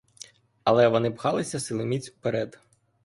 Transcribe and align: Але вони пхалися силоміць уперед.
Але 0.63 0.87
вони 0.87 1.11
пхалися 1.11 1.59
силоміць 1.59 2.09
уперед. 2.09 2.59